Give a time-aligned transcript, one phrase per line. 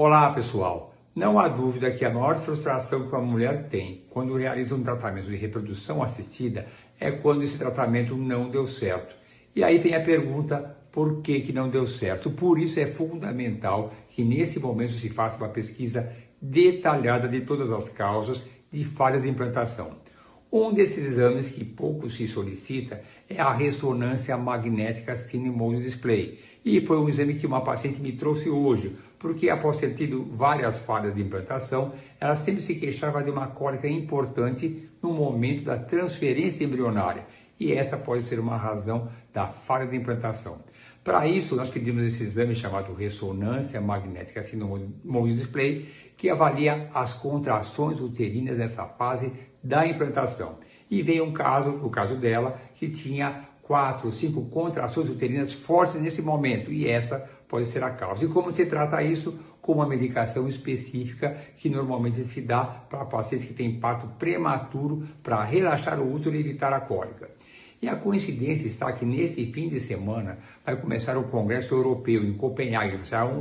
[0.00, 0.94] Olá, pessoal.
[1.12, 5.28] Não há dúvida que a maior frustração que uma mulher tem quando realiza um tratamento
[5.28, 6.66] de reprodução assistida
[7.00, 9.16] é quando esse tratamento não deu certo.
[9.56, 12.30] E aí vem a pergunta: por que, que não deu certo?
[12.30, 17.88] Por isso é fundamental que nesse momento se faça uma pesquisa detalhada de todas as
[17.88, 19.96] causas de falhas de implantação.
[20.50, 26.38] Um desses exames que pouco se solicita é a ressonância magnética Cinemode Display.
[26.64, 30.78] E foi um exame que uma paciente me trouxe hoje, porque após ter tido várias
[30.78, 36.64] falhas de implantação, ela sempre se queixava de uma cólica importante no momento da transferência
[36.64, 37.26] embrionária.
[37.58, 40.58] E essa pode ser uma razão da falha de implantação.
[41.02, 48.00] Para isso, nós pedimos esse exame chamado ressonância magnética Cinemode Display, que avalia as contrações
[48.00, 50.58] uterinas nessa fase da implantação.
[50.90, 56.22] E veio um caso, o caso dela, que tinha quatro, cinco contrações uterinas fortes nesse
[56.22, 58.24] momento, e essa pode ser a causa.
[58.24, 59.38] E como se trata isso?
[59.60, 65.44] Com uma medicação específica que normalmente se dá para pacientes que têm parto prematuro para
[65.44, 67.28] relaxar o útero e evitar a cólica.
[67.80, 72.32] E a coincidência está que nesse fim de semana vai começar o Congresso Europeu em
[72.32, 72.98] Copenhague,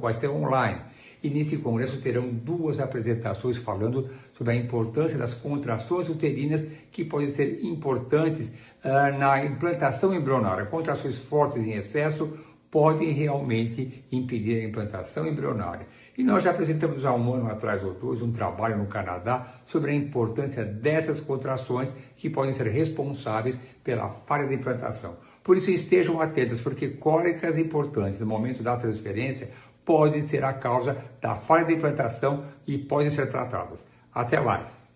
[0.00, 0.80] vai ser online.
[1.22, 7.28] E nesse congresso terão duas apresentações falando sobre a importância das contrações uterinas que podem
[7.28, 8.48] ser importantes
[8.84, 10.66] uh, na implantação embrionária.
[10.66, 12.30] Contrações fortes em excesso
[12.70, 15.86] podem realmente impedir a implantação embrionária.
[16.16, 19.90] E nós já apresentamos há um ano atrás ou dois um trabalho no Canadá sobre
[19.90, 25.16] a importância dessas contrações que podem ser responsáveis pela falha de implantação.
[25.42, 29.50] Por isso estejam atentos, porque cólicas importantes no momento da transferência
[29.84, 33.84] podem ser a causa da falha de implantação e podem ser tratadas.
[34.12, 34.89] Até mais!